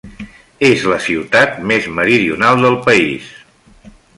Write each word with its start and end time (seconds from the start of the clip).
És 0.69 0.85
la 0.91 0.97
ciutat 1.07 1.61
més 1.73 1.91
meridional 1.99 2.67
del 2.67 2.81
país. 2.89 3.29